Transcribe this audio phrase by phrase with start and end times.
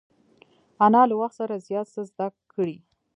[0.85, 2.77] انا له وخت سره زیات څه زده کړي